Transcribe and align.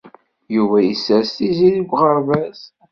Yuba 0.55 0.77
yessers 0.81 1.29
Tiziri 1.37 1.77
deg 1.81 1.91
uɣerbaz. 1.93 2.59